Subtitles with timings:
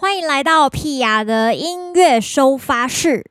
[0.00, 3.28] 欢迎来到屁雅的音乐收发室。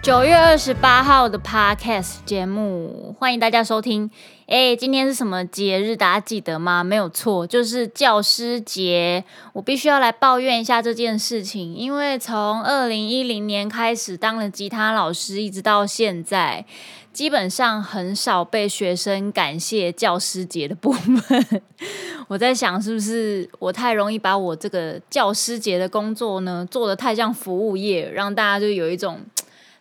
[0.00, 4.08] 九月二十八号的 Podcast 节目，欢迎大家收听。
[4.50, 5.94] 哎，今天是什么节日？
[5.94, 6.82] 大家记得吗？
[6.82, 9.24] 没有错，就是教师节。
[9.52, 16.64] 我必须要来抱怨一下这件事情，因为从二零一零年开始当了吉他老师，一直到现在，
[17.12, 21.62] 基本上很少被学生感谢教师节的部分。
[22.26, 29.20] 我在想，是不是我太容易把我这个教师节的工作呢，做得太像服务业，让大家就有一种。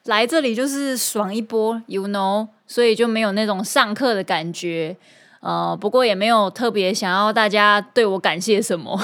[0.05, 4.95] 来这里就是爽一波，you know，所以就没有那种上课的感觉，
[5.41, 8.99] 呃，不过也没有特别想要大家对我感谢什么，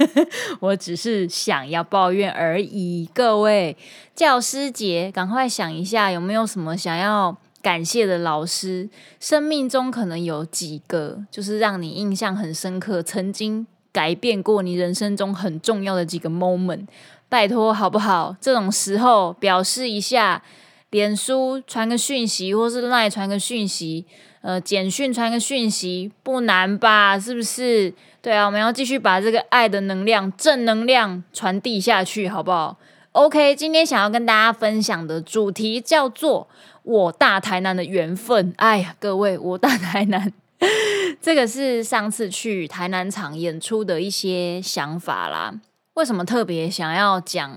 [0.60, 3.08] 我只是想要抱怨而已。
[3.14, 3.76] 各位，
[4.14, 8.90] 教师节，赶快想一下有没有什么想要感谢的老师，
[9.20, 16.86] 生命中可能有几个，就是让你印象很深刻，曾经改变过你人生中很重要的几个 moment。
[17.32, 18.36] 拜托，好不好？
[18.42, 20.42] 这种时候表示一下，
[20.90, 24.04] 脸书传个讯息，或是 LINE 传个讯息，
[24.42, 27.18] 呃，简讯传个讯息，不难吧？
[27.18, 27.94] 是不是？
[28.20, 32.76] 对啊，我们要继续把这个爱的能量、正能量传递下去，好不好
[33.12, 36.46] ？OK，今天想要跟大家分享的主题叫做
[36.84, 38.52] “我大台南的缘分”。
[38.60, 40.30] 哎呀，各位，我大台南，
[41.22, 45.54] 这个是上次去台南场演出的一些想法啦。
[45.94, 47.50] 为什么特别想要讲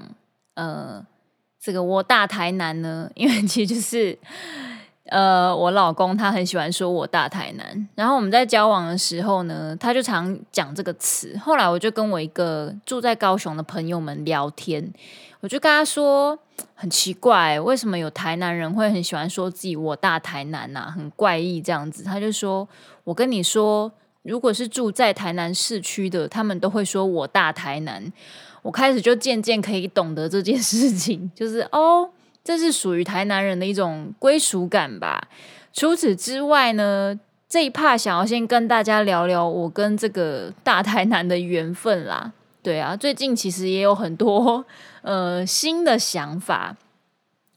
[0.55, 1.05] 呃
[1.59, 3.09] 这个我大台南呢？
[3.15, 4.17] 因为其实就是
[5.05, 11.37] 呃我老公他很喜欢说我大台南，然后我们在交往的时候呢，他就常讲这个词。
[11.37, 14.93] 后来我就跟我一个住在高雄的朋友们聊天，
[15.39, 16.37] 我就跟他说
[16.73, 22.03] 很奇怪，为什么有台南人会很喜欢说自己我大台南呐、很怪异这样子。
[22.03, 22.67] 他就说，
[23.05, 23.91] 我跟你说。
[24.25, 28.11] 如果是住在台南市区的，他们都会说我大台南。
[28.63, 32.09] 我开始就渐渐可以懂得这件事情，就是哦，
[32.43, 35.27] 这是属于台南人的一种归属感吧。
[35.71, 42.33] 除此之外呢，这一趴想要先跟大家聊聊我跟这个大台南的缘分啦。
[42.63, 44.65] 对啊，最近其实也有很多
[45.03, 46.75] 呃新的想法。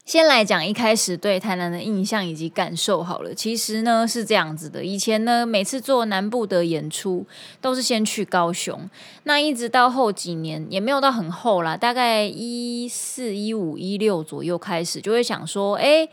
[0.09, 3.31] 先来讲一开始对台南的印象以及感受好了。
[3.31, 7.23] 其实呢是这样子的，以前呢每次做南部的演出
[7.61, 8.89] 都是先去高雄，
[9.25, 16.09] 那一直到后几年也没有到很后啦，大概一四一五一六左右开始就会想说，哎，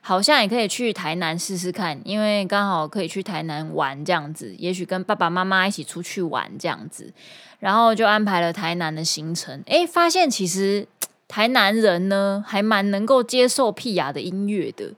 [0.00, 7.12] 好像也可以去台南试试看，因为刚好可以去台南玩这样子，也许跟爸爸妈妈一起出去玩这样子，
[7.60, 10.88] 然后就安排了台南的行程，哎，发现其实。
[11.28, 14.92] 台南人呢，还蛮能够接受屁雅的音乐的，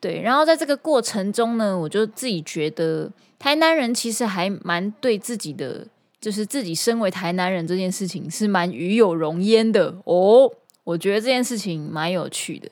[0.00, 0.22] 对。
[0.22, 5.86] 然后在这个过程中呢，我就自己觉得，台南人其实还蛮对自己的，
[6.20, 10.50] 就是自己身为台南人这件事情是蛮与有荣焉的哦。
[10.84, 12.68] 我觉得这件事情蛮有趣的，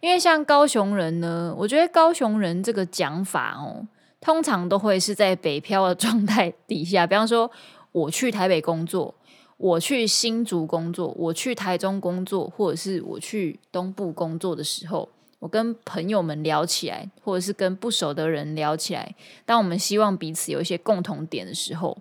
[0.00, 3.86] 因为像高雄人呢，我觉得高雄人这个讲法哦，
[4.20, 7.48] 通常都会是在北漂的状态底下，比方说
[7.92, 9.14] 我去台北工作。
[9.62, 15.06] 我去新竹工作，我去台中工作，或者是我去东部工作的时候，
[15.38, 21.94] 我跟朋友们聊起来，或者是跟不熟的人聊起来，当我们希望彼此有一些共同点的时候，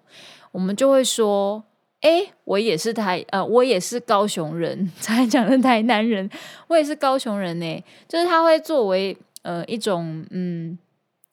[0.54, 1.62] 我们就会说
[2.00, 6.30] ：“诶，我也是台，呃，我也是高雄人， 才讲的台南人，
[6.70, 10.80] 我也是高雄人呢。”就是他会作为呃一种嗯，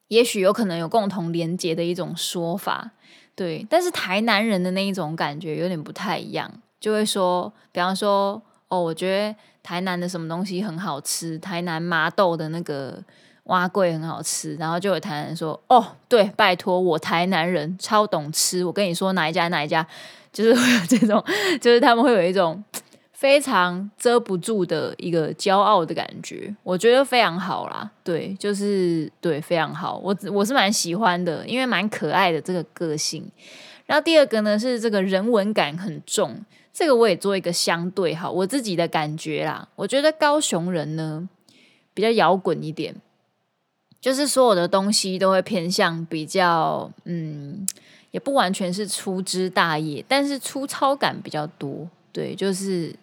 [0.09, 2.91] 也许有可能有共同连结的一种说法。
[3.37, 12.99] 对，但是台南人的那一种感觉有点不太一样，就会说，比方说，哦，我觉得台南的什么东西很好吃，台南麻豆的那个
[13.45, 19.87] 蛙贵很好吃，然后就有台南人说，哦，对，拜托，我台南人超懂吃，我跟你说哪一家哪一家，
[20.33, 21.23] 就是会有这种，
[21.61, 22.65] 就是他们会有一种。
[23.17, 27.91] 非常遮不住的一个骄傲的感觉，我觉得非常好啦。
[28.05, 29.99] 对，就是对，非常好。
[30.05, 33.27] 我我是蛮喜欢的，因为蛮可爱的这个个性。
[33.87, 39.67] 然后第二个呢是这个人文感很重，这个我也做一个相对好，我自己的感觉啦。
[39.77, 41.27] 我觉得高雄人呢
[41.95, 42.95] 比较摇滚一点，
[43.99, 47.67] 就是所有的东西都会偏向比较嗯，
[48.11, 51.89] 也不完全是粗枝大叶，但是粗糙感比较多。
[52.13, 52.95] 对，就是。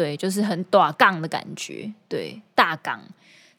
[0.00, 3.02] 对，就是很大港的感觉，对，大港。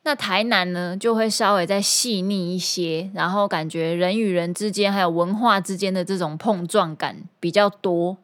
[0.01, 8.17] 那台南呢，就会稍微再细腻一些，然后感觉人与人之间还有文化之间的这种碰撞感比较多。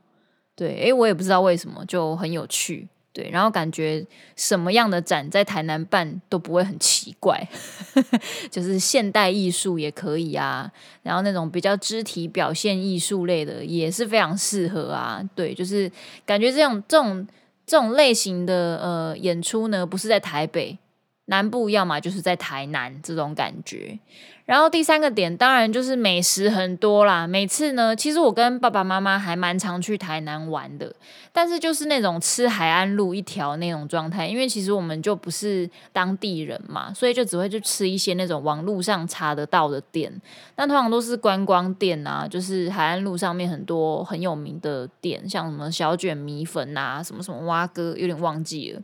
[0.55, 2.87] 对，诶，我也不知道为什么，就很有趣。
[3.13, 4.05] 对，然后感觉
[4.35, 7.47] 什么样的展在台南办都不会很奇怪，
[8.49, 10.71] 就是现代艺术也可以啊，
[11.03, 15.23] 然后那种比较肢体表现艺术类的也是非常适合啊。
[15.35, 15.91] 对，就是
[16.25, 17.27] 感觉这种这种
[17.67, 20.79] 这种类型的呃演出呢，不是在台北
[21.27, 23.97] 南部，要么就是在台南这种感觉。
[24.45, 27.27] 然后第三个点当然就是美食很多啦。
[27.27, 30.95] 每次呢，其实我跟爸爸妈妈还蛮常去台南玩的，
[31.33, 40.09] 但是就是那种吃海岸路一条那种状态，因为其实我们就不是当地人嘛，所以就只会去吃一些那种网路上查得到的店。
[40.55, 48.81] 那通常都是观光店啊，就是海岸路上面很多很有名的店，像什么小卷米粉啊，什么什么蛙哥，有点忘记了。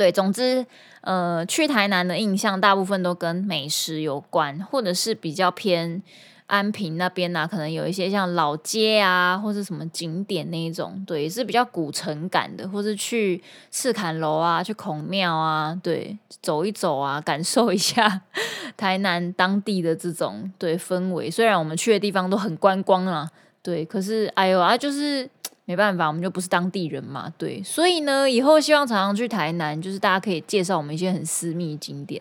[0.00, 0.64] 对，总之，
[1.02, 6.02] 呃，去台南的印象大部分都跟美食有关，或者是比较偏
[6.46, 18.22] 安平那边啊，可能有一些像老街啊，或是什么景点那一种，对，也是比较古城感的，或是去赤崁楼啊，去孔庙啊，对，走一走啊，感受一下
[18.78, 21.30] 台南当地的这种对氛围。
[21.30, 23.30] 虽然我们去的地方都很观光啊，
[23.62, 25.28] 对，可是哎呦啊，就是。
[25.70, 32.20] 没办法，我们就不是当地人嘛，对，所以呢，以后希望常常去台南，就是大家可以介绍我们一些很私密景点。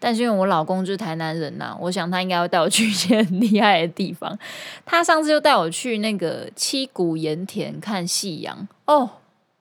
[0.00, 4.36] 但是因为我老公就是台南人呐、我想他应该会带我去一些 很厉害的地方。
[4.84, 9.08] 他上次就带我去那个七股盐田看夕阳哦，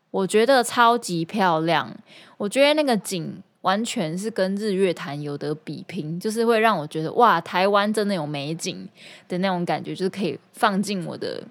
[0.09, 1.95] 我觉得超级漂亮，
[2.37, 8.89] 我觉得那个景完全是跟日月潭有得比拼，就是会让我觉得哇，台湾真的有美景
[9.27, 11.43] 的那种感觉，就是可以放进我的。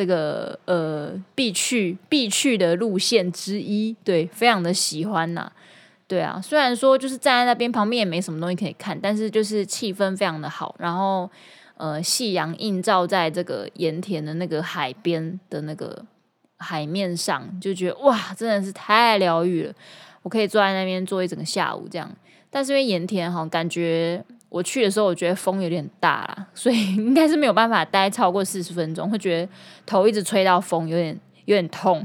[0.00, 5.52] 这个呃必去必去的路线之一，对，非常的喜欢呐，
[6.08, 11.30] 对啊，虽然说就是站在那边旁边也没什么东西可以看，但是就是气氛非常的好，然后
[11.76, 16.02] 呃夕阳映照在这个盐田的那个海边的那个
[16.56, 19.74] 海面上，就觉得哇，真的是太疗愈了，
[20.22, 22.10] 我可以坐在那边坐一整个下午这样，
[22.48, 24.24] 但是因为盐田哈，感觉。
[24.50, 29.52] 我去的时候，我觉得风有点大啦，所以 应该是没有办法待超过四十分钟，会觉得
[29.86, 32.04] 头一直吹到风，有点有点痛。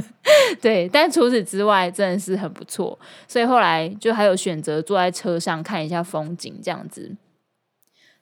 [0.60, 2.98] 对，但除此之外，真的是很不错。
[3.26, 7.16] 所以后来就还有选择坐在车上看一下风景这样子。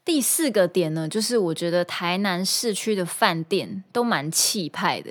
[0.04, 5.10] 第四个点呢，就是我觉得台南市区的饭店都蛮气派的。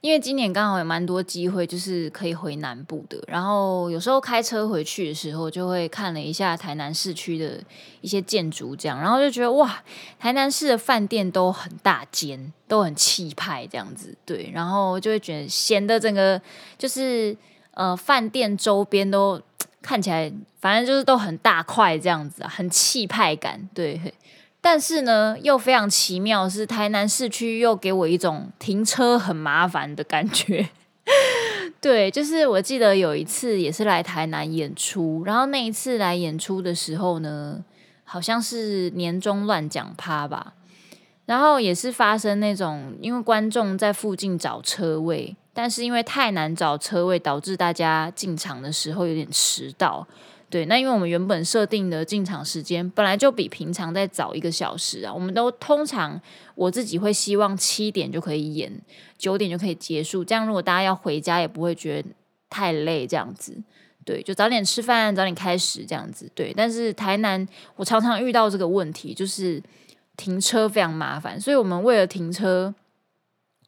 [0.00, 3.20] 因为今年刚好有蛮多机会，就是可以回南部的。
[3.26, 7.60] 然后有时候开车回去的时候，就会看了一下台南市区的
[8.00, 9.82] 一些建筑，这样，然后就觉得哇，
[10.18, 14.16] 台南市的饭店都很大间，都很气派，这样子。
[14.24, 16.40] 对，然后就会觉得显得整个
[16.78, 17.36] 就是
[17.74, 19.40] 呃饭店周边都
[19.82, 24.00] 看起来，反正就是都很大块这样子啊，很气派感，对。
[24.70, 30.68] 但是呢，又非常奇妙，是台南市区又给我一种停车很麻烦的感觉。
[31.80, 37.64] 对，就是我记得有一次也是来台南演出，然后那一次来演出的时候呢，
[38.04, 40.52] 好像是年终乱讲趴吧，
[41.24, 50.06] 然后也是发生那种，因为观众在附近找车位，但是因为太难找车位，导致大家进场的时候有点迟到。
[50.50, 56.18] 对，那因为我们原本设定的进场时间本来就比平常再早一个小时啊，我们都通常
[56.54, 58.72] 我自己会希望七点就可以演，
[59.18, 62.08] 九点就可以结束，这样如果大家要回家也不会觉得
[62.48, 63.56] 太累，这样子。
[64.06, 66.30] 对，就早点吃饭，早点开始这样子。
[66.34, 69.62] 对，但是台南我常常遇到这个问题，就是
[70.16, 72.74] 停车非常麻烦，所以我们为了停车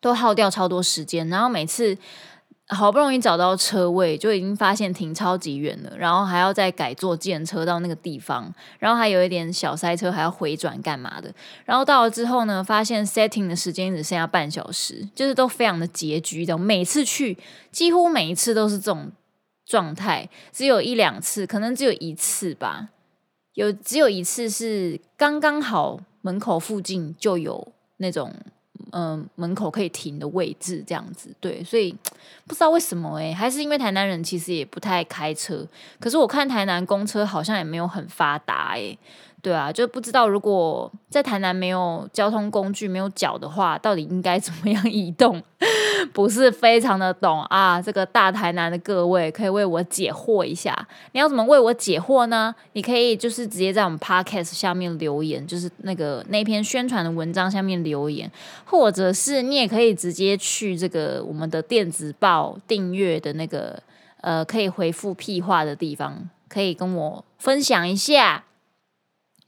[0.00, 1.98] 都耗掉超多时间，然后每次。
[2.72, 11.34] 好不容易找到车位，就已经发现停超级远了，然后还要再改坐电车到那个地方，然后还有一点小塞车，还要回转干嘛的。
[11.64, 16.56] 然后到了之后呢，发现 setting 的时间只剩下半小时，就是都非常的拮据的。
[16.56, 17.36] 每次去，
[17.72, 19.10] 几乎每一次都是这种
[19.66, 22.90] 状态，只有一两次，可能只有一次吧，
[23.54, 28.32] 有只有一次是刚刚好门口附近就有那种。
[28.92, 31.94] 嗯，门口可以停的位置这样子，对，所以
[32.46, 35.66] 不知道为什么哎、还是因为台南人其实也不太开车，
[35.98, 38.96] 可是我看台南公车好像也没有很发达哎、
[39.42, 45.42] 对啊，就不知道如果在台南没有交通工具、没有脚的话，到底应该怎么样移动？
[46.12, 47.80] 不是非常的懂啊。
[47.80, 50.76] 这个大台南的各位可以为我解惑一下。
[51.12, 52.54] 你要怎么为我解惑呢？
[52.74, 58.30] 你可以就是直接在我们 podcast 下面留言，就是那个那篇宣传的文章下面留言，
[58.66, 63.82] 或者是你也可以直接去这个我们的电子报订阅的那个
[64.20, 68.44] 呃，可以回复屁话的地方，可以跟我分享一下。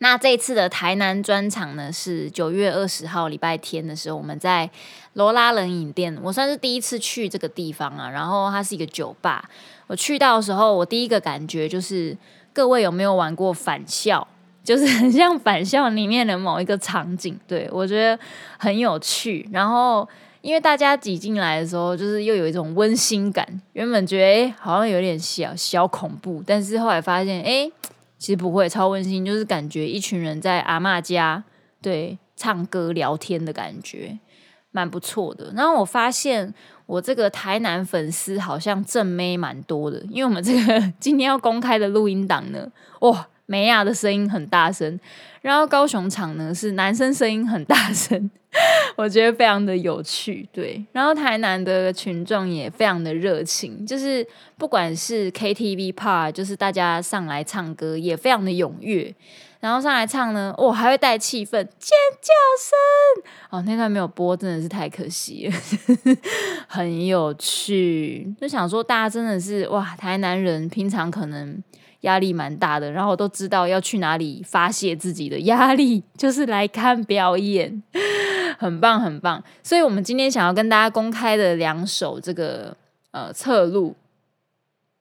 [0.03, 4.69] 那这一次的台南专场呢，是九月二十号礼拜天的时候，我们在
[5.13, 8.11] 罗拉冷饮店，我算是第一次去这个地方啊。
[8.11, 9.49] 然后它是一个酒吧，
[9.87, 12.17] 我去到的时候，我第一个感觉就是，
[12.53, 14.27] 各位有没有玩过返校？
[14.65, 18.19] 就是很像返校里面的某一个场景，对，我觉得
[18.59, 19.49] 很有趣。
[19.53, 20.09] 然后
[20.41, 23.47] 因为大家挤进来的时候，就是又有一种温馨感。
[23.75, 27.71] 原本觉得诶好像有点小小恐怖，但是后来发现诶
[28.23, 31.43] 其实不会，超温馨，就是感觉一群人在阿嬷家，
[31.81, 34.17] 对，唱歌聊天的感觉，
[34.71, 35.53] 蛮不错的。
[35.57, 36.55] 然后我发现
[36.87, 45.01] 我这个台南粉丝好像正妹蛮多的，因为我们这个 今天要公开的录音档呢，哇，美亚的声音很大声，
[45.43, 48.31] 然后高雄场呢是男生声音很大声。
[48.97, 50.85] 我觉得非常的有趣，对。
[50.93, 54.27] 然后台南的群众也非常的热情，就是
[54.59, 59.15] 不管是 KTV part，就是大家上来唱歌也非常的踊跃。
[59.61, 63.25] 然后上来唱呢，哦，还会带气氛，尖叫声。
[63.49, 66.17] 哦，那段没有播，真的是太可惜了，
[66.69, 68.31] 很有趣。
[68.39, 71.63] 就想说，大家真的是哇，台南人平常可能。
[72.03, 77.83] 压力蛮大的，然后都知道要去哪里发泄自己的压力， 就是来看表演，
[78.59, 79.43] 很棒很棒。
[79.63, 82.77] 所以，我们今天想要跟大家公开的两首这个
[83.11, 83.97] 呃侧录，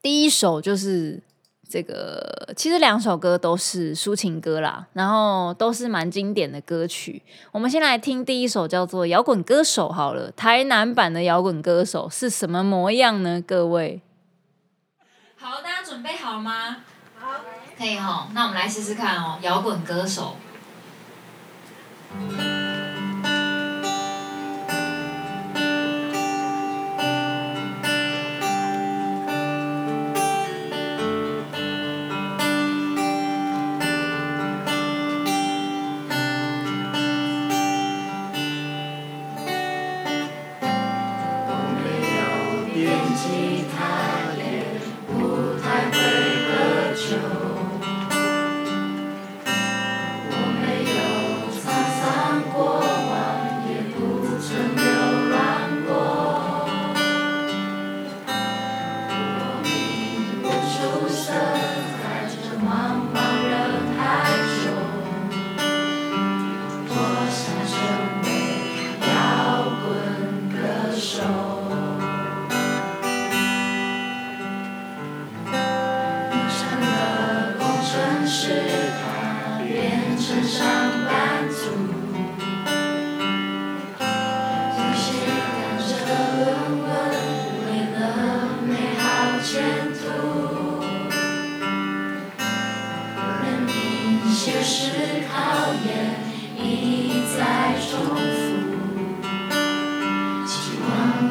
[0.01, 1.21] 第一首就是
[1.67, 7.21] 这个，其实两首歌都是抒情歌啦，然后都是蛮经典的歌曲。
[7.51, 13.41] 我们先来听第一首，叫做《摇滚歌手》好了，台南版的摇滚歌手是什么模样呢？
[13.41, 14.01] 各位，
[15.37, 16.77] 好，大家准备好了吗？
[17.81, 20.37] 可以哈，那我们来试试看哦，摇滚歌手。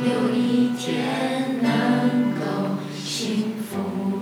[0.02, 4.19] 有一天能够幸福。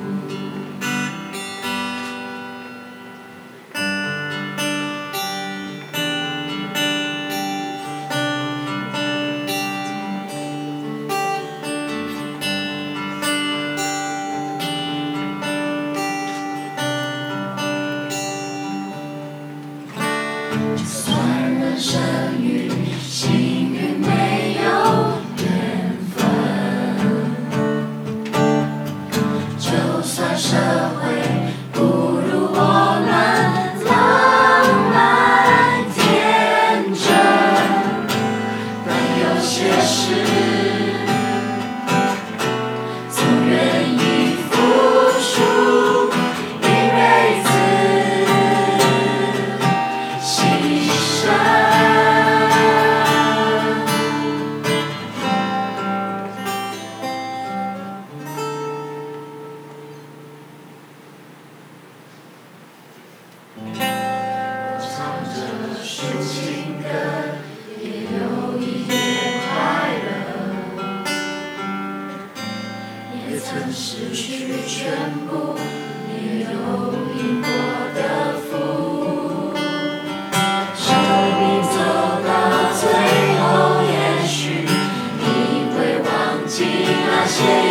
[63.65, 64.89] 我唱
[65.35, 65.37] 着
[65.83, 65.87] 抒
[66.23, 66.87] 情歌
[67.83, 67.85] 也
[68.19, 68.19] 有
[68.59, 68.93] 一点
[69.45, 69.51] 快
[70.05, 70.09] 乐
[73.27, 74.27] 也曾失去
[74.67, 74.77] 全
[75.27, 75.59] 部
[76.09, 76.55] 也有
[77.17, 77.49] 因果
[77.95, 77.99] 的
[78.49, 79.53] 福。
[80.77, 80.87] 生
[81.41, 81.77] 命走
[82.25, 82.29] 到
[82.79, 82.83] 最
[83.41, 83.43] 后
[83.83, 83.93] 也
[84.27, 84.37] 许
[85.19, 85.25] 你
[85.75, 86.07] 会忘
[86.47, 86.57] 记
[87.07, 87.68] 那些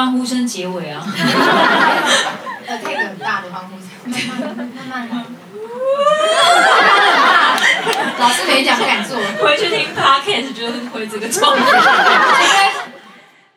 [0.00, 1.06] 欢呼声结尾啊！
[2.66, 4.18] 呃，配个很大的欢呼声，慢
[4.56, 5.26] 慢慢慢。
[8.18, 12.72] 老师没讲不敢做，回去听 podcast 就是会这个状态。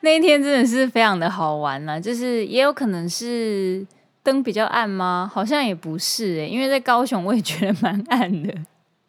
[0.02, 3.88] 那一天真的是非常的好玩啊，就是也有可能是
[4.22, 5.32] 灯比较暗吗？
[5.34, 8.54] 好像也不是哎、欸，因为在高雄我也觉得蛮暗的。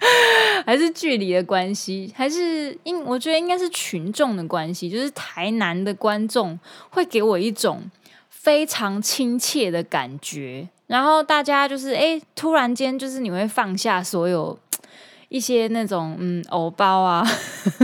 [0.67, 6.59] 还是距离的关系，还是应我觉得应该是群众的关系，就是台南的观众
[6.91, 7.83] 会给我一种
[8.29, 14.59] 非常亲切的感觉，然后大家就是哎，突然间就是你会放下所有
[15.29, 17.27] 一些那种嗯偶包啊，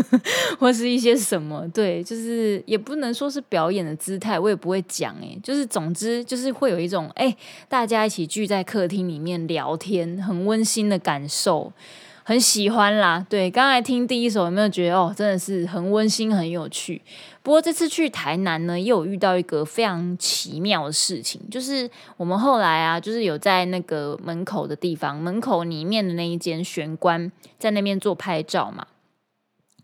[0.59, 7.37] 或是一些什么，对，就是也不能说是表演的姿态，我也不会讲哎，就是总之就是会有一种哎，
[7.69, 11.73] 大家一起聚在客厅里面聊天，很温馨的感受。
[12.31, 17.03] 很喜欢啦，对，刚才听第一首有没有觉得哦，真的是很温馨、很有趣。
[17.43, 28.87] 不过这次去台南呢，又有遇到一个非常奇妙的事情，就是我们后来啊，就是有在那个门口的地方，门口里面的那一间玄关，在那边做拍照嘛，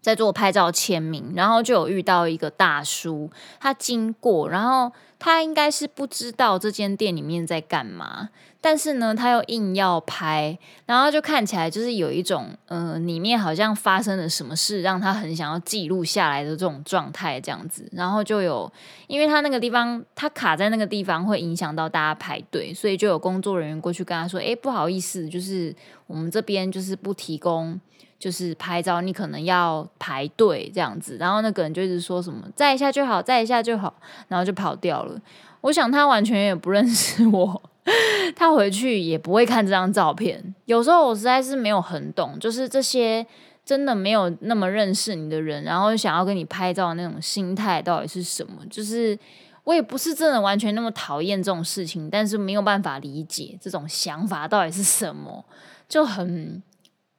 [0.00, 8.30] 在做拍照签名，然后就有遇到一个大叔，他经过，然后他应该是不知道这间店里面在干嘛。
[8.58, 17.88] 但是呢，他又硬要拍，然后就看起来就是有一种，呃，里面好像发生了什么事，让他很想要记录下来的这种状态，这样子。
[17.92, 18.72] 然后就有，
[19.06, 25.72] 因为他那个地方，他卡在那个地方会影响到大家排队，所以就有工作人员过去跟他说：“诶，不好意思，就是
[26.08, 27.80] 我们这边就是不提供，
[28.18, 33.94] 就是拍照，你可能要排队这样子。”然后那个人就一直说什么“再一下就好，再一下就好”，
[34.28, 35.20] 然后就跑掉了。
[35.62, 37.62] 我想他完全也不认识我。
[38.34, 40.54] 他回去也不会看这张照片。
[40.64, 43.24] 有时候我实在是没有很懂，就是这些
[43.64, 48.54] 真的没有那么认识你的人，然后想要跟你拍照的那种心态到底是什么？
[48.68, 49.16] 就是
[49.62, 55.44] 我也不是真的完全那么讨厌这种事情，但是没有办法理解这种想法到底是什么，
[55.88, 56.60] 就很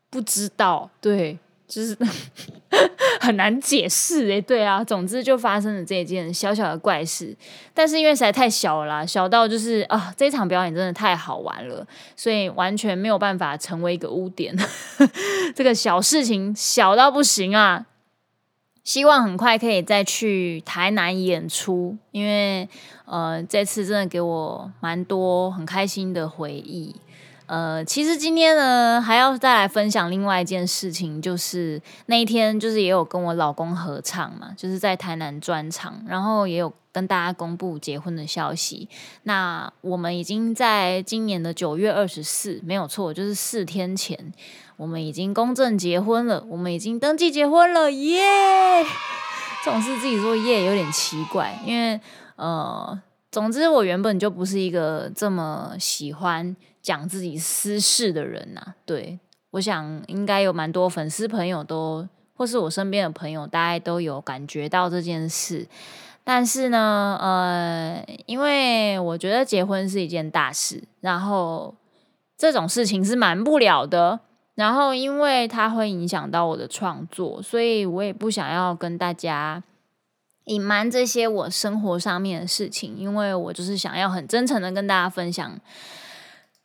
[0.09, 0.89] 不知道。
[1.01, 1.37] 对。
[1.67, 1.97] 就是
[3.19, 7.35] 很难解释诶，对啊，总之就发生了这件小小的怪事，
[7.73, 14.55] 但是因为实在太小了啦，小到就是啊，这场表演真的太好玩了，所以完全没有办法成为一个污点。
[15.53, 17.85] 这个小事情小到不行啊！
[18.85, 22.69] 希望很快可以再去台南演出，因为
[23.03, 26.95] 呃，这次真的给我蛮多很开心的回忆。
[27.47, 38.89] 呃，其实今天呢，还要再来分享另外一件事情，就是那一天，就是也有跟我老公合唱嘛，就是在台南专场，然后也有跟大家公布结婚的消息。
[39.23, 44.33] 那我们已经在今年的九月二十四，没有错，就是四天前，
[44.75, 48.83] 我们已经公证结婚了，我们已经登记结婚了，耶！
[49.63, 51.99] 这种事自己说耶有点奇怪，因为
[52.35, 52.97] 呃，
[53.37, 56.55] 总之我原本就不是一个这么喜欢。
[56.79, 59.19] 讲自己私事的人呐、对，
[59.51, 65.67] 我想应该有蛮多粉丝朋友都，或是我身边的朋友，大概都有感觉到这件事。
[66.23, 71.75] 但是呢，呃，因为我觉得结婚是一件大事，然后
[72.37, 74.21] 这种事情是瞒不了的。
[74.55, 79.61] 然后因为它会影响到我的创作，所以我也不想要跟大家
[80.47, 85.57] 隐瞒这些我生活上面的事情，因为我就是想要很真诚的跟大家分享。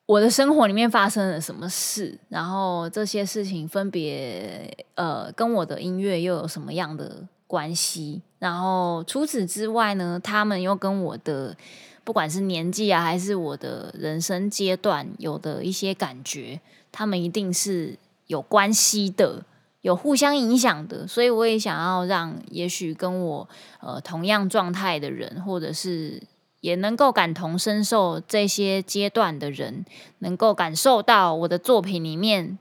[0.06, 2.18] 我的生活里面发生了什么事？
[2.28, 8.20] 然后这些事情分别呃跟我的音乐又有什么样的关系？
[8.38, 11.56] 然后除此之外呢，他们又跟我的
[12.04, 19.44] 不管是年纪啊，还是我的人生阶段有的一些感觉，他们一定是有关系的，
[19.82, 21.06] 有互相影响的。
[21.06, 23.48] 所以我也想要让也许跟我
[23.80, 26.22] 呃同样状态的人，或者是。
[26.62, 29.84] 也能够感同身受这些阶段的人，
[30.20, 32.56] 能够感受到我的作品里面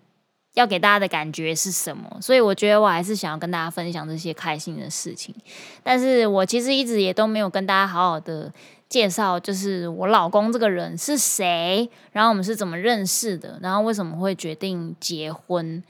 [0.55, 2.17] 要给大家的感觉是什么。
[2.19, 5.35] 所以我觉得我还是想要跟大家分享这些开心的事情。
[5.83, 8.51] 但是我其实一直也都没有跟大家好好的
[8.89, 15.83] 介绍，就是我老公这个人是谁，然后我们是怎么认识的，然后为什么会决定结婚。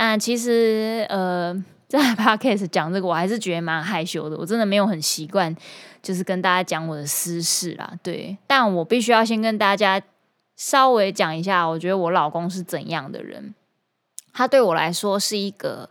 [0.00, 1.62] 那其实呃。
[1.90, 4.36] 在 Podcast 讲这个，我还是觉得蛮害羞的。
[4.36, 5.52] 我真的没有很习惯，
[6.00, 7.92] 就是跟大家讲我的私事啦。
[8.00, 10.00] 对，但我必须要先跟大家
[10.54, 13.56] 稍微讲一下，我觉得我老公是怎样的人。
[14.32, 15.90] 他对我来说是一个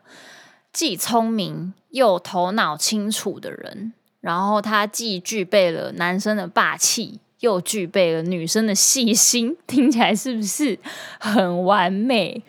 [0.72, 3.92] 既聪明又头脑清楚的人，
[4.22, 10.78] 然后他既具备了男生的霸气，又具备了女生的细心，听起来是不是
[11.20, 12.44] 很完美？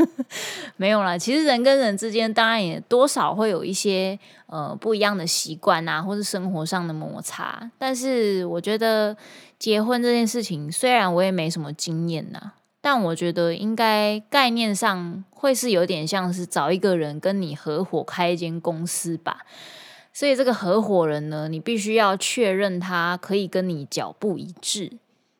[0.76, 7.70] 没有啦，其实人跟人之间当然也多少会有一些呃不一样的习惯啊，或是生活上的摩擦。
[7.78, 9.16] 但是我觉得
[9.58, 19.44] 结婚这件事情，虽然我也没什么经验呐，但我觉得应该概念上会是有点像是找一个人跟你合伙开一间公司吧。
[20.12, 24.92] 所以这个合伙人呢，你必须要确认他可以跟你脚步一致，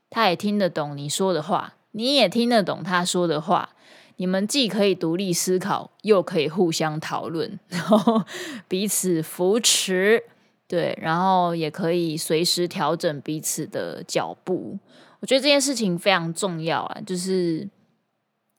[0.08, 3.70] 他也听得懂你说的话，你也听得懂他说的话，
[4.16, 8.22] 你们既可以独立思考，又可以互相讨论，然后
[8.66, 10.24] 彼此扶持，
[10.66, 14.78] 对，然后也可以随时调整彼此的脚步。
[15.20, 17.68] 我觉得这件事情非常重要啊，就是。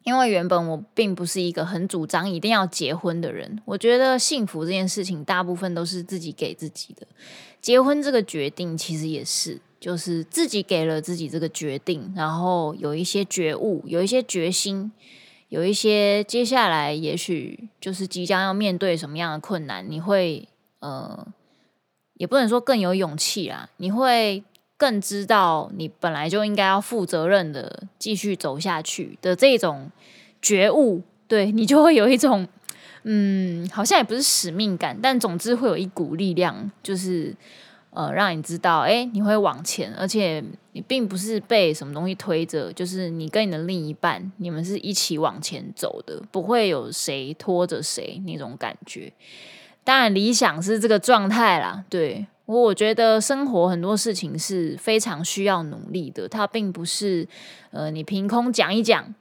[0.04, 7.08] 因为原本我并不是一个很主张一定要结婚的人，我觉得幸福这件事情大部分都是自己给自己的。
[7.62, 14.92] 结婚这个决定其实也是，就是自己给了自己这个决定，然后有一些觉悟，有一些决心，
[15.48, 20.48] 有一些接下来也许就是即将要面对什么样的困难，你会
[20.80, 21.26] 呃，
[22.16, 24.44] 也不能说更有勇气啦，你会。
[24.84, 29.90] 更知道你本来就应该要负责任的继续走下去的这种
[30.42, 32.46] 觉悟，对，你就会有一种
[33.04, 37.34] 嗯，好像也不是使命感，但总之会有一股力量，就是
[37.92, 40.44] 呃，让你知道，哎，你会往前，而且
[40.74, 49.14] 你并不是被什么东西推着，就是你跟你的另一半，你们是一起往前走的，不会有谁拖着谁那种感觉。
[49.86, 52.28] 当然，理想是这个状态啦，对。
[52.46, 57.26] 我觉得生活很多事情是非常需要努力的，它并不是
[57.72, 59.16] 呃你凭空讲一讲，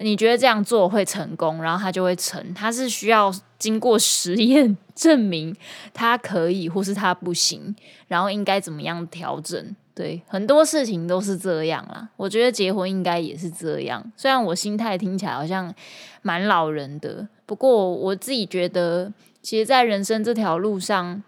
[0.00, 5.56] 你觉得这样做会成功，然后它就会成，它是需要经过实验 证明
[5.94, 7.74] 它可以或是它不行，
[8.06, 9.74] 然后应该怎么样调整。
[9.94, 12.10] 对，很多事情都是这样啦。
[12.18, 15.74] 我觉得结婚应该也是这样，虽然我心态听起来好像
[16.20, 21.22] 蛮老人的，不过我自己觉得，其实，在人生这条路上。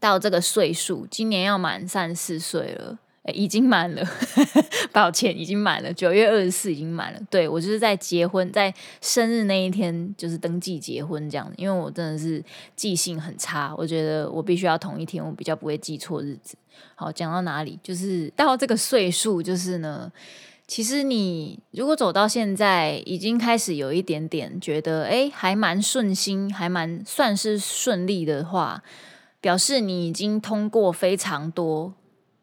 [0.00, 4.02] 到这个岁数，今年要满三十四岁了，诶，已经满了，
[4.92, 7.20] 抱歉，已经满了，九月二十四已经满了。
[7.30, 12.42] 对，我就是在结婚，在生日那一天就是登记结婚这样，因为我真的是
[12.74, 16.56] 记性很差，我觉得我必须要同一天，我比较不会记错日子。
[16.94, 17.78] 好，讲到哪里？
[17.82, 20.10] 就是到这个岁数，就是呢，
[20.66, 28.82] 其实你如果走到现在，已经开始有一点点觉得，诶，还蛮顺心，还蛮算是顺利的话。
[29.40, 31.94] 表示你已经通过非常多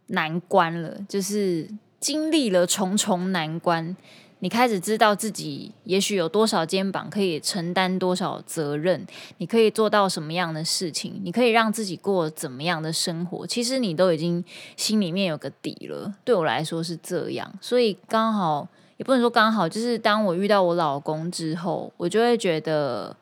[0.07, 3.95] 难关了，就是经历了重重难关，
[4.39, 9.05] 你开始知道自己也许有多少肩膀可以承担多少责任，
[9.38, 14.43] 你可以做到什么样的事情，你可以让自己过怎么样的生活，其实你都已经
[14.75, 16.15] 心里面有个底了。
[16.23, 23.15] 对我来说是这样，所以刚好也不能说刚好，就是当我遇到我老公之后，我就会觉得。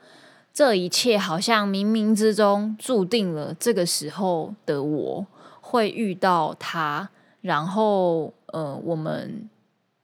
[0.56, 5.28] 这一切好像冥冥之中注定了，这个时候的我
[5.60, 7.10] 会遇到他，
[7.42, 9.50] 然后呃，我们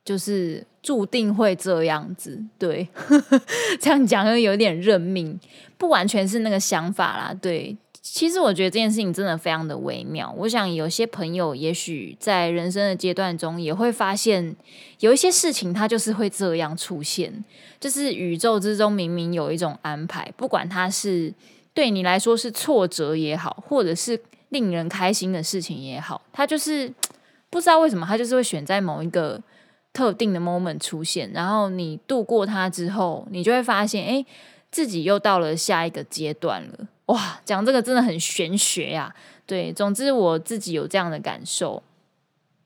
[0.04, 2.44] 就是注定会这样子。
[2.60, 2.90] 对，
[3.80, 5.40] 这样讲又有点认命，
[5.78, 7.34] 不完全是那个想法啦。
[7.34, 7.78] 对。
[8.02, 10.34] 其实我觉得这件事情真的非常的微妙。
[10.40, 14.56] 我想有些朋友也许在人生的阶段中也会发现，
[15.00, 17.46] 有一些事情它就是会这样出现，
[17.80, 21.32] 就是宇宙之中明明有一种安排，不管它是
[21.76, 26.92] 对你来说是挫折也好，或者是令人开心的事情也好，它就是
[27.52, 29.40] 不知道为什么它就是会选在某一个
[29.94, 34.26] 特定的 moment 出现，然后你度过它之后，你就会发现，哎，
[34.72, 36.88] 自己又到了下一个阶段了。
[37.12, 39.14] 哇，讲这个真的很玄学呀！
[39.46, 41.84] 对，总之我自己有这样的感受。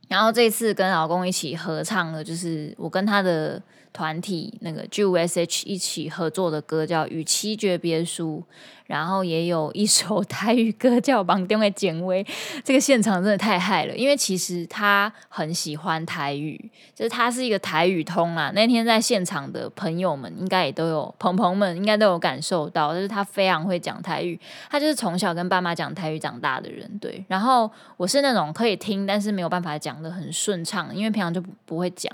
[0.07, 3.59] 然后这次跟老公一起合唱的，就是我跟他的
[3.91, 8.43] 团体那个 JUSH 一起合作的歌，叫《与七诀别书》。
[8.87, 12.23] 然后也有一首 台语歌叫《芒中的简薇》，
[12.63, 18.51] 这个现场真的太嗨了，因为其实他很喜欢台语，就是他是一个台语通啦。
[18.53, 27.23] 那天在现场的朋友们应该也都有，朋朋们应该都有感受到，就是他非常会讲台语，他就是从小跟爸妈讲台语长大的人，对。
[27.27, 32.11] 然后我是那种可以听，但是没有办法讲的很顺畅，因为平常就不不会讲。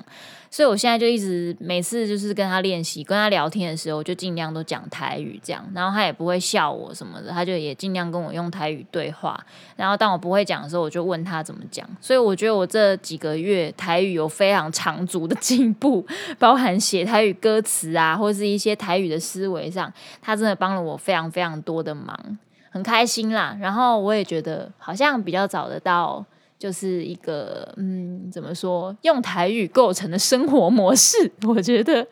[0.54, 9.42] 所以，我现在就一直每次就是跟他练习，跟他聊天的时候，就尽量都讲台语这样，然后他也不会笑我什么的，他就也尽量跟我用台语对话。
[9.78, 11.88] 然后，当我不会讲的时候，我就问他怎么讲。
[12.02, 16.06] 所以，我觉得我这几个月台语有非常长足的进步，
[16.38, 22.38] 包含写台语歌词啊，或是一些台语的思维上，他真的帮了我非常非常多的忙，
[22.70, 23.58] 很开心啦。
[23.62, 26.26] 然后，我也觉得好像比较找得到。
[26.62, 32.06] 就是一个嗯，怎么说，用台语构成的生活模式，我觉得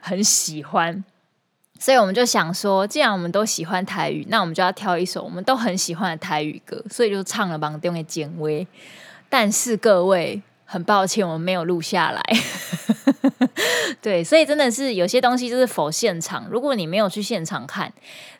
[0.00, 1.04] 很喜欢。
[1.78, 8.64] 所以我们就想说，既然我们都喜欢台语，那我们就要挑一首我们都很喜欢的台语歌，所以就唱了《芒中的简威》。
[9.28, 10.42] 但是各位。
[10.66, 12.22] 很抱歉，我们没有录下来。
[14.02, 17.92] 对，所以真的是有些东西就是否现场，如果你没有去现场看，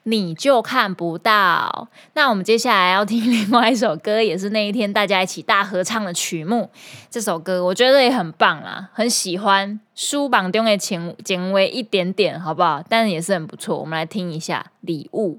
[0.04, 1.88] 你就看不到。
[2.14, 6.70] 那我们接下来要听 另外一首歌，也是那一天大家一起大合唱的曲目。
[7.10, 9.80] 这首歌我觉得也很棒啊，很喜欢。
[9.94, 12.82] 书榜中的前简微一点点，好不好？
[12.88, 13.78] 但是也是很不错。
[13.78, 15.36] 我们来听一下《礼物》。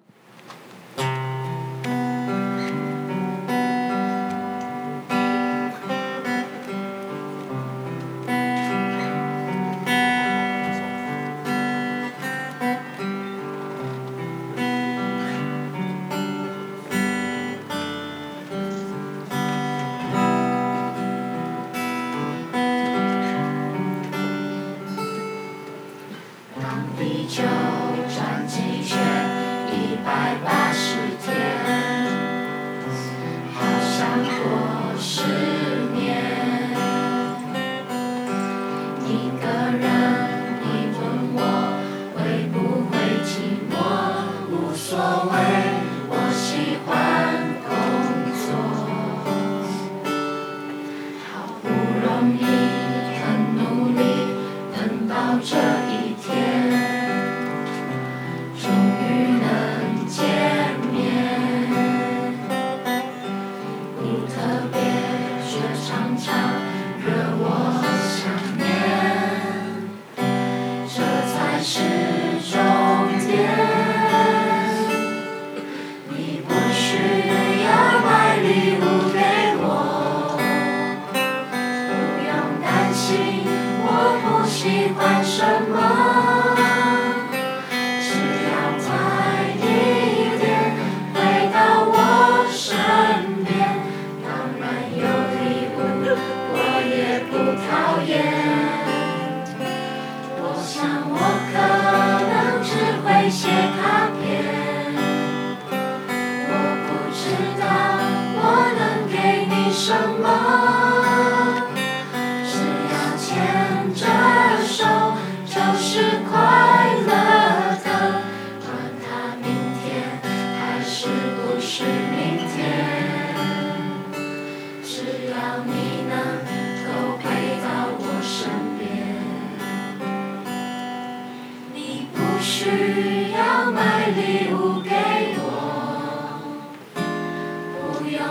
[71.75, 72.14] Share.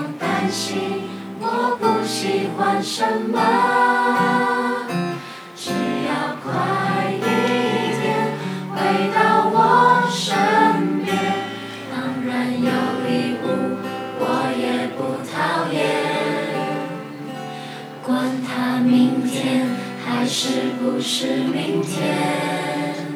[0.05, 1.01] 用担心，
[1.41, 3.41] 我不喜欢什么，
[5.57, 5.71] 只
[6.05, 8.37] 要快一点
[8.75, 8.77] 回
[9.15, 11.09] 到我身边。
[11.91, 12.69] 当然有
[13.09, 13.09] 礼
[13.43, 13.47] 物，
[14.21, 14.23] 我
[14.61, 15.75] 也不讨厌，
[18.03, 18.13] 管
[18.47, 19.67] 他明天
[20.05, 23.07] 还是不是明天，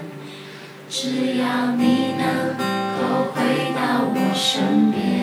[0.89, 2.57] 只要你能
[2.97, 3.37] 够回
[3.77, 5.18] 到我身边。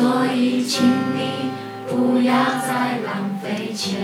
[0.00, 0.82] 所以请
[1.14, 1.50] 你
[1.86, 4.00] 不要再浪费钱。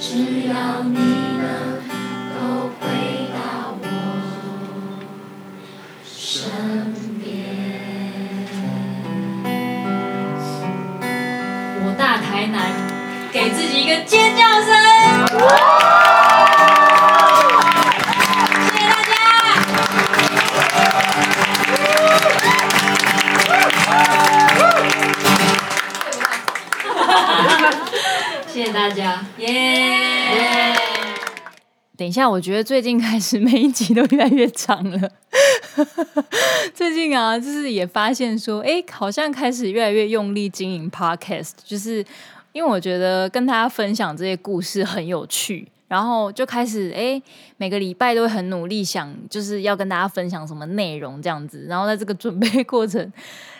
[0.00, 1.82] 只要你能
[2.30, 2.86] 够回
[3.34, 3.84] 到我
[6.04, 6.48] 身
[7.20, 7.24] 边。
[11.82, 12.70] 我大台南
[13.32, 14.85] 给自己一个尖叫声。
[28.56, 30.72] 谢谢大家，耶
[31.94, 35.10] 等一下，我觉得最近开始每一集都越来越长了。
[36.72, 42.02] 最近啊，就是也发现说，哎，好像开始越来越用力经营 Podcast，就是
[42.52, 47.20] 因为我觉得跟大家分享这些故事很有趣，然后就开始哎，
[47.58, 51.66] 每个礼拜都会很努力想，就是要跟大家分享什么内容这样子。
[51.68, 53.12] 然后在这个准备过程，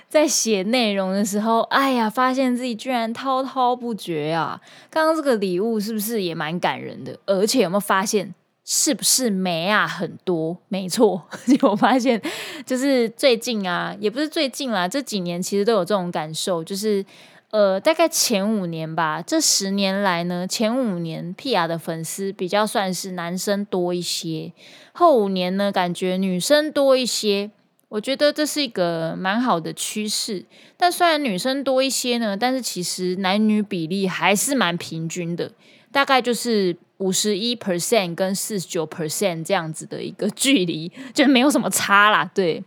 [0.08, 4.60] 在写内容的时候，哎呀，发现自己居然滔滔不绝啊！
[4.88, 7.18] 刚刚这个礼物是不是也蛮感人的？
[7.26, 8.32] 而且有没有发现，
[8.64, 10.56] 是不是没啊很多？
[10.68, 11.22] 没错，
[11.62, 12.22] 我发现
[12.64, 17.04] 就是最近啊，也不是最近啦，这几年其实都有这种感受，就是
[17.50, 24.52] 呃，大概前五年吧，这十年来呢，前五年 Pia 的粉丝比较算是男生多一些，
[24.92, 27.50] 后五年呢，感觉女生多一些。
[27.88, 30.44] 我觉得这是一个蛮好的趋势。
[30.76, 35.52] 但虽然女生多一些呢，但是其实男女比例还是蛮平均的，
[35.92, 42.30] 大概就是五十一 percent 跟四十九 percent 这样子的一个 距离，就没有什么差啦。
[42.34, 42.62] 对。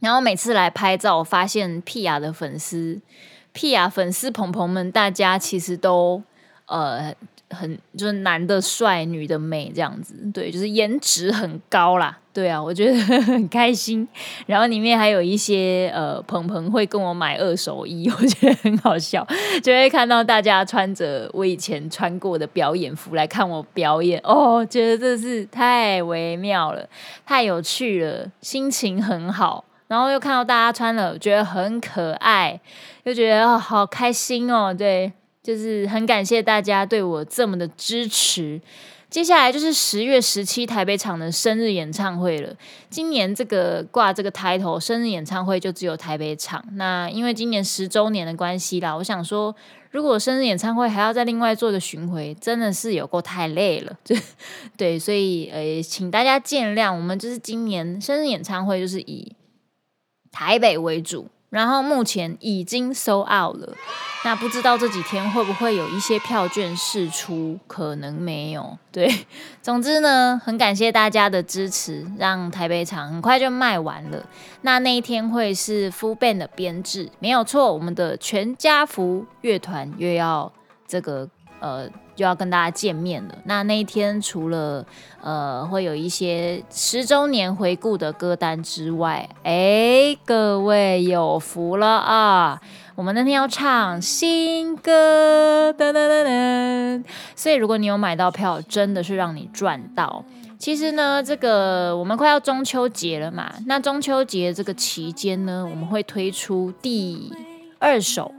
[0.00, 3.00] 然后每次来拍照，我发现屁雅的粉丝、
[3.52, 6.22] 屁雅粉丝朋朋们，大家其实都
[6.66, 7.14] 呃。
[7.52, 14.06] 很就是男的帅，女的美这样子，对，就是颜值很高啦，对啊，我觉得 很开心。
[14.46, 19.26] 然后里面还有一些呃，鹏鹏会跟我买二手衣， 我觉得很好笑，
[19.62, 26.88] 就会看到大家穿着我以前穿过的表演服来看我表演，哦，觉得这是太微妙了，
[27.24, 29.64] 太有趣了，心情很好。
[29.88, 32.58] 然后又看到大家穿了，觉得很可爱，
[33.04, 35.12] 就觉得哦，好开心哦，对。
[35.42, 38.60] 就是很感谢大家对我这么的支持。
[39.10, 42.56] 接下来就是十月十七台北场的生日演唱会了。
[42.88, 46.64] 今年这个挂这个 title 生日演唱会就只有台北场。
[46.76, 49.54] 那因为今年十周年的关系啦，我想说，
[49.90, 53.94] 如果生日演唱会还要再另外做一个巡回，真的是有够太累了。
[54.02, 54.18] 对
[54.78, 59.36] 对，所以呃，请大家见谅，我们就是今年生日演唱会就是以
[60.30, 61.28] 台北为主。
[61.52, 63.74] 然后目前已经收 out 了，
[64.24, 67.58] 那不知道这几天会不会有一些票券释出？
[67.66, 68.78] 可能没有。
[68.90, 69.26] 对，
[69.60, 74.26] 总之呢，很感谢大家的支持，让台北场很快就卖完了。
[74.62, 80.50] 那那一天会是 full band 的编制，没有错，我们的全家福乐团又要
[80.88, 81.28] 这个
[81.60, 81.86] 呃。
[82.14, 83.34] 就要跟大家见面了。
[83.44, 84.84] 那那一天除了
[85.22, 92.60] 呃会有一些十周年回顾的歌单之外，哎，各位有福了啊！
[92.94, 97.04] 我们那天要唱新歌，噔噔噔噔。
[97.34, 100.24] 所以如果你有买到票，真的是让你赚到。
[100.58, 103.52] 其实呢，这个我们快要中秋节了嘛。
[103.66, 107.32] 那中秋节这个期间呢，我们会推出第
[107.78, 108.32] 二首。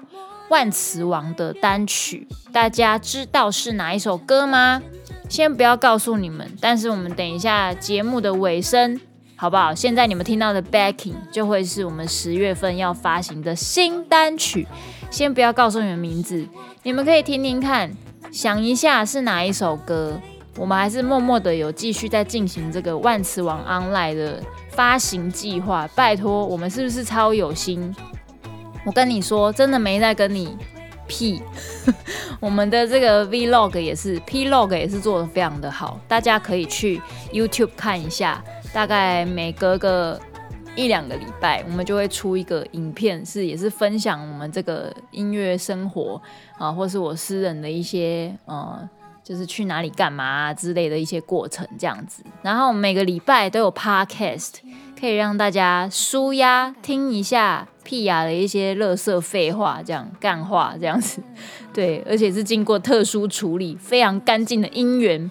[0.54, 4.80] 万磁王的单曲，大家知道是哪一首歌吗？
[5.28, 9.02] 先不要告诉你们，但是我们等一下节目的尾声，
[9.36, 9.74] 好不好？
[9.74, 14.68] 现在你们听到的 backing 就会是我们十月份要发行的新单曲。
[15.10, 16.48] 先不要告诉你们名字，
[16.84, 17.92] 你们可以听听看，
[18.32, 20.22] 想一下是哪一首歌。
[20.56, 25.90] 我们还是默默的有继续在进行这个万磁王 online 的发行计划。
[25.96, 27.96] 拜托，我们是不是超有心？
[28.86, 30.58] 我跟你说，真的没在跟你
[31.08, 31.42] 屁。
[32.40, 38.44] 我们的这个 Vlog 也是，Plog 也是做得非常的好，大家可以去 YouTube 看一下。
[38.74, 40.20] 大概每隔个
[40.76, 46.20] 一两个礼拜，我们就会出一个影片，是也是分享我们这个音乐生活
[46.58, 48.90] 啊，或是我私人的一些呃，
[49.24, 52.24] 就是去哪里干嘛之类的一些过程这样子。
[52.42, 54.56] 然后每个礼拜都有 Podcast。
[55.04, 61.22] 可以让大家舒压听一下屁雅的一些垃圾废话，这样干话这样子，
[61.74, 65.30] 对，而且是经过特殊处理，非常干净的音源。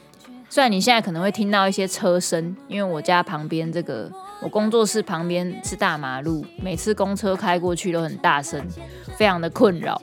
[0.51, 8.63] 虽然你现在可能会听到一些车声，因为我家旁边这个我工作室旁边是大马路，每次公车开过去都很大声，
[9.17, 9.99] 非常的困扰。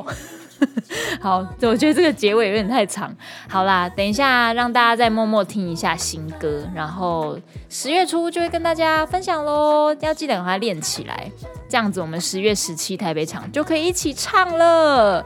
[1.22, 3.16] 好，我觉得这个结尾有点太长。
[3.48, 7.38] 好啦，等一下让大家再默默听一下新歌，然后
[7.70, 9.96] 十月初就会跟大家分享喽。
[10.02, 11.32] 要记得把它练起来，
[11.68, 15.26] 这样子我们十月十七台北场就可以一起唱了。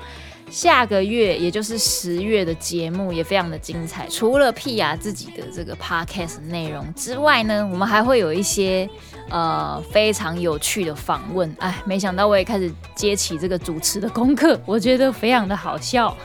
[0.50, 8.88] 下个月也就是十月的节目也非常的精彩，除了屁雅自己的这个 podcast 内容之外呢，我们还会有一些。
[9.30, 16.16] 呃，非常有趣的访问，哎，没想到我也开始接起这个主持的功课，我觉得非常的好笑。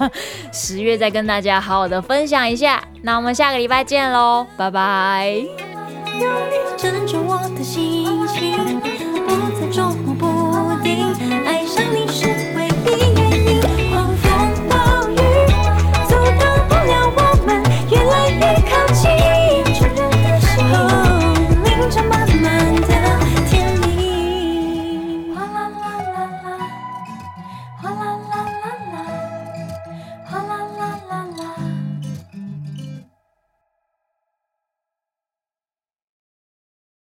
[0.52, 5.44] 十月再跟大家好好的分享一下，那我们下个礼拜见喽，拜拜。